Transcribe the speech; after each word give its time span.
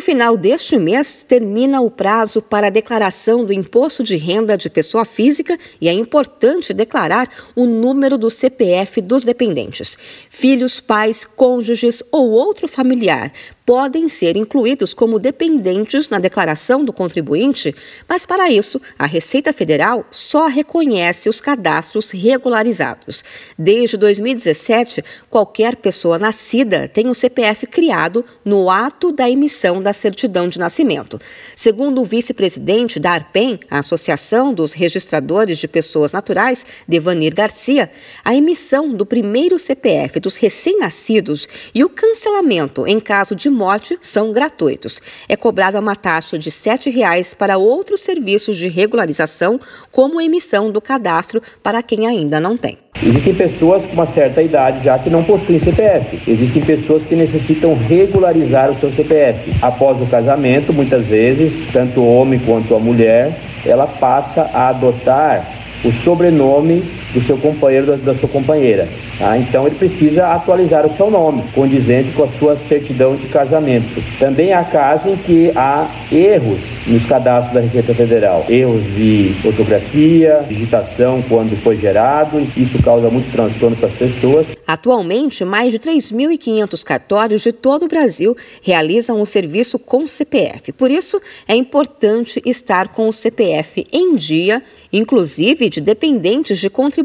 No 0.00 0.04
final 0.04 0.34
deste 0.34 0.78
mês, 0.78 1.22
termina 1.22 1.82
o 1.82 1.90
prazo 1.90 2.40
para 2.40 2.68
a 2.68 2.70
declaração 2.70 3.44
do 3.44 3.52
imposto 3.52 4.02
de 4.02 4.16
renda 4.16 4.56
de 4.56 4.70
pessoa 4.70 5.04
física 5.04 5.58
e 5.78 5.90
é 5.90 5.92
importante 5.92 6.72
declarar 6.72 7.28
o 7.54 7.66
número 7.66 8.16
do 8.16 8.30
CPF 8.30 9.02
dos 9.02 9.24
dependentes. 9.24 9.98
Filhos, 10.30 10.80
pais, 10.80 11.26
cônjuges 11.26 12.02
ou 12.10 12.30
outro 12.30 12.66
familiar 12.66 13.30
podem 13.70 14.08
ser 14.08 14.36
incluídos 14.36 14.92
como 14.92 15.20
dependentes 15.20 16.08
na 16.08 16.18
declaração 16.18 16.84
do 16.84 16.92
contribuinte, 16.92 17.72
mas 18.08 18.26
para 18.26 18.50
isso, 18.50 18.82
a 18.98 19.06
Receita 19.06 19.52
Federal 19.52 20.04
só 20.10 20.48
reconhece 20.48 21.28
os 21.28 21.40
cadastros 21.40 22.10
regularizados. 22.10 23.22
Desde 23.56 23.96
2017, 23.96 25.04
qualquer 25.28 25.76
pessoa 25.76 26.18
nascida 26.18 26.88
tem 26.88 27.06
o 27.06 27.14
CPF 27.14 27.64
criado 27.68 28.24
no 28.44 28.68
ato 28.68 29.12
da 29.12 29.30
emissão 29.30 29.80
da 29.80 29.92
certidão 29.92 30.48
de 30.48 30.58
nascimento. 30.58 31.20
Segundo 31.54 32.00
o 32.00 32.04
vice-presidente 32.04 32.98
da 32.98 33.12
ARPEN, 33.12 33.60
a 33.70 33.78
Associação 33.78 34.52
dos 34.52 34.72
Registradores 34.72 35.58
de 35.58 35.68
Pessoas 35.68 36.10
Naturais, 36.10 36.66
Devanir 36.88 37.36
Garcia, 37.36 37.88
a 38.24 38.34
emissão 38.34 38.90
do 38.90 39.06
primeiro 39.06 39.60
CPF 39.60 40.18
dos 40.18 40.34
recém-nascidos 40.34 41.48
e 41.72 41.84
o 41.84 41.88
cancelamento 41.88 42.84
em 42.84 42.98
caso 42.98 43.36
de 43.36 43.59
morte 43.60 43.98
são 44.00 44.32
gratuitos. 44.32 45.02
É 45.28 45.36
cobrada 45.36 45.78
uma 45.78 45.94
taxa 45.94 46.38
de 46.38 46.48
R$ 46.48 46.54
7,00 46.54 47.36
para 47.36 47.58
outros 47.58 48.00
serviços 48.00 48.56
de 48.56 48.68
regularização, 48.68 49.60
como 49.92 50.18
emissão 50.18 50.72
do 50.72 50.80
cadastro 50.80 51.42
para 51.62 51.82
quem 51.82 52.06
ainda 52.06 52.40
não 52.40 52.56
tem. 52.56 52.78
Existem 53.02 53.34
pessoas 53.34 53.84
com 53.84 53.92
uma 53.92 54.06
certa 54.14 54.42
idade 54.42 54.82
já 54.82 54.98
que 54.98 55.10
não 55.10 55.22
possuem 55.24 55.60
CPF. 55.60 56.22
Existem 56.26 56.64
pessoas 56.64 57.02
que 57.04 57.14
necessitam 57.14 57.76
regularizar 57.76 58.70
o 58.70 58.80
seu 58.80 58.90
CPF. 58.94 59.54
Após 59.60 60.00
o 60.00 60.06
casamento, 60.06 60.72
muitas 60.72 61.06
vezes, 61.06 61.52
tanto 61.70 62.00
o 62.00 62.16
homem 62.16 62.40
quanto 62.40 62.74
a 62.74 62.80
mulher, 62.80 63.38
ela 63.66 63.86
passa 63.86 64.42
a 64.54 64.70
adotar 64.70 65.60
o 65.84 65.92
sobrenome 66.04 66.82
do 67.12 67.20
seu 67.26 67.36
companheiro, 67.38 67.86
da, 67.86 67.96
da 67.96 68.14
sua 68.18 68.28
companheira. 68.28 68.88
Tá? 69.18 69.36
Então 69.38 69.66
ele 69.66 69.76
precisa 69.76 70.26
atualizar 70.28 70.86
o 70.86 70.96
seu 70.96 71.10
nome, 71.10 71.44
condizente 71.54 72.12
com 72.12 72.24
a 72.24 72.28
sua 72.38 72.56
certidão 72.68 73.16
de 73.16 73.26
casamento. 73.28 74.02
Também 74.18 74.52
há 74.52 74.64
casos 74.64 75.12
em 75.12 75.16
que 75.16 75.52
há 75.56 75.88
erros 76.10 76.60
nos 76.86 77.04
cadastros 77.06 77.54
da 77.54 77.60
Receita 77.60 77.94
Federal, 77.94 78.46
erros 78.48 78.82
de 78.94 79.34
fotografia, 79.42 80.44
digitação 80.48 81.22
quando 81.28 81.56
foi 81.62 81.76
gerado, 81.76 82.40
isso 82.56 82.82
causa 82.82 83.10
muito 83.10 83.30
transtorno 83.30 83.76
para 83.76 83.88
as 83.88 83.94
pessoas. 83.94 84.46
Atualmente, 84.66 85.44
mais 85.44 85.72
de 85.72 85.78
3.500 85.78 86.84
cartórios 86.84 87.42
de 87.42 87.52
todo 87.52 87.84
o 87.84 87.88
Brasil 87.88 88.36
realizam 88.62 89.20
o 89.20 89.26
serviço 89.26 89.78
com 89.78 90.06
CPF. 90.06 90.72
Por 90.72 90.90
isso, 90.90 91.20
é 91.46 91.54
importante 91.54 92.40
estar 92.46 92.88
com 92.88 93.08
o 93.08 93.12
CPF 93.12 93.86
em 93.92 94.14
dia, 94.14 94.62
inclusive 94.92 95.68
de 95.68 95.80
dependentes 95.80 96.58
de 96.58 96.70
contribuintes 96.70 96.99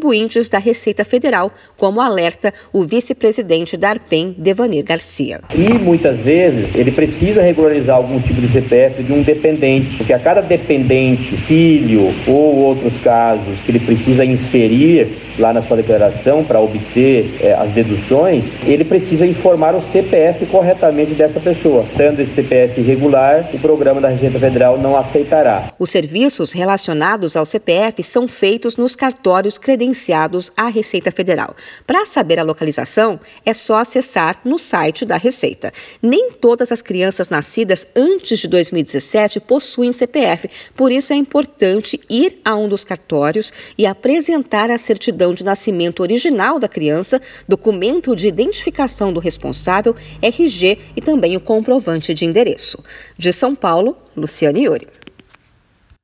da 0.50 0.58
Receita 0.58 1.04
Federal, 1.06 1.52
como 1.78 2.02
alerta 2.02 2.54
o 2.72 2.84
vice-presidente 2.84 3.78
da 3.78 3.90
ARPEM, 3.90 4.36
Devanir 4.38 4.84
Garcia. 4.84 5.42
E 5.54 5.74
muitas 5.74 6.20
vezes 6.20 6.76
ele 6.76 6.92
precisa 6.92 7.42
regularizar 7.42 7.96
algum 7.98 8.20
tipo 8.20 8.42
de 8.42 8.52
CPF 8.52 9.04
de 9.04 9.14
um 9.14 9.22
dependente, 9.22 9.98
porque 9.98 10.14
a 10.14 10.20
cada 10.20 10.42
dependente, 10.42 11.36
filho 11.48 12.14
ou 12.28 12.56
outros 12.56 12.94
casos 13.02 13.60
que 13.66 13.72
ele 13.72 13.80
precisa 13.80 14.26
inserir 14.26 15.18
lá 15.38 15.54
na 15.54 15.62
sua 15.64 15.78
declaração 15.78 16.44
para 16.44 16.60
obter 16.60 17.36
é, 17.42 17.54
as 17.54 17.72
deduções, 17.72 18.44
ele 18.66 18.86
precisa 18.86 19.26
informar 19.26 19.76
o 19.76 19.84
CPF 19.92 20.46
corretamente 20.46 21.14
dessa 21.14 21.40
pessoa. 21.40 21.86
Tendo 21.98 22.22
esse 22.22 22.34
CPF 22.34 22.80
irregular, 22.80 23.50
o 23.54 23.60
programa 23.60 24.00
da 24.00 24.10
Receita 24.10 24.40
Federal 24.40 24.78
não 24.78 24.96
aceitará. 24.96 25.74
Os 25.78 25.90
serviços 25.90 26.54
relacionados 26.54 27.36
ao 27.36 27.46
CPF 27.46 28.02
são 28.04 28.28
feitos 28.28 28.78
nos 28.78 28.96
cartórios 28.96 29.58
credenciados 29.58 29.85
à 30.56 30.68
Receita 30.68 31.12
Federal. 31.12 31.56
Para 31.86 32.06
saber 32.06 32.40
a 32.40 32.44
localização, 32.44 33.20
é 33.46 33.54
só 33.54 33.78
acessar 33.78 34.40
no 34.44 34.58
site 34.58 35.06
da 35.06 35.18
Receita. 35.18 35.72
Nem 36.02 36.32
todas 36.32 36.72
as 36.72 36.82
crianças 36.82 37.30
nascidas 37.30 37.86
antes 37.96 38.40
de 38.40 38.48
2017 38.48 39.40
possuem 39.40 39.94
CPF, 39.94 40.50
por 40.76 40.92
isso 40.92 41.14
é 41.14 41.16
importante 41.16 42.00
ir 42.10 42.40
a 42.44 42.56
um 42.56 42.68
dos 42.68 42.84
cartórios 42.84 43.52
e 43.78 43.86
apresentar 43.86 44.70
a 44.72 44.78
certidão 44.78 45.34
de 45.34 45.44
nascimento 45.44 46.02
original 46.02 46.60
da 46.60 46.68
criança, 46.68 47.22
documento 47.48 48.16
de 48.16 48.28
identificação 48.28 49.12
do 49.12 49.20
responsável, 49.20 49.96
RG 50.22 50.78
e 50.96 51.02
também 51.02 51.36
o 51.36 51.42
comprovante 51.42 52.14
de 52.14 52.26
endereço. 52.26 52.84
De 53.18 53.32
São 53.32 53.56
Paulo, 53.56 53.98
Luciane 54.16 54.64
Iuri. 54.64 55.05